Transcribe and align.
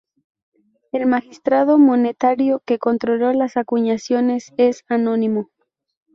El 0.91 1.05
magistrado 1.05 1.77
monetario 1.77 2.63
que 2.65 2.79
controló 2.79 3.33
las 3.33 3.55
acuñaciones 3.55 4.51
es 4.57 4.83
anónimo. 4.89 5.51